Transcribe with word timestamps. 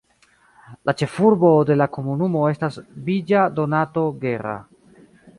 La 0.89 0.93
ĉefurbo 1.01 1.49
de 1.71 1.75
la 1.81 1.87
komunumo 1.97 2.41
estas 2.51 2.79
Villa 3.09 3.43
Donato 3.59 4.07
Guerra. 4.25 4.55